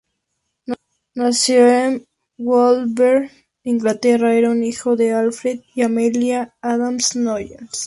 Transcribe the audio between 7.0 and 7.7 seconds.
Noyes.